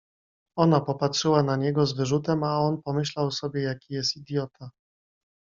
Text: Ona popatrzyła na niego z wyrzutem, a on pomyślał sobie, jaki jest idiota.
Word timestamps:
Ona 0.57 0.81
popatrzyła 0.81 1.43
na 1.43 1.55
niego 1.55 1.85
z 1.85 1.93
wyrzutem, 1.93 2.43
a 2.43 2.59
on 2.59 2.81
pomyślał 2.81 3.31
sobie, 3.31 3.61
jaki 3.61 3.93
jest 3.93 4.17
idiota. 4.17 4.69